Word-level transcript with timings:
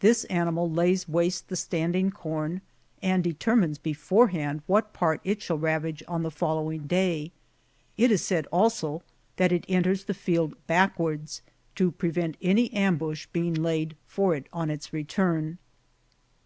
This 0.00 0.24
animal 0.24 0.70
lays 0.70 1.08
waste 1.08 1.48
the 1.48 1.56
standing 1.56 2.10
corn, 2.10 2.60
and 3.00 3.24
determines 3.24 3.78
beforehand 3.78 4.60
what 4.66 4.92
part 4.92 5.22
it 5.24 5.40
shall 5.40 5.56
ravage 5.56 6.02
on 6.06 6.22
the 6.22 6.30
following 6.30 6.86
day; 6.86 7.32
it 7.96 8.10
is 8.10 8.20
said 8.22 8.46
also, 8.52 9.02
that 9.36 9.50
it 9.50 9.64
enters 9.70 10.04
the 10.04 10.12
field 10.12 10.54
backwards, 10.66 11.40
to 11.76 11.90
prevent 11.90 12.36
any 12.42 12.70
ambush 12.74 13.26
being 13.32 13.54
laid 13.54 13.96
for 14.06 14.34
it 14.34 14.46
on 14.52 14.68
its 14.68 14.92
return. 14.92 15.56